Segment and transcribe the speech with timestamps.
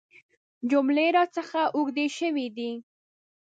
[0.69, 2.71] جملې راڅخه اوږدې شوي دي.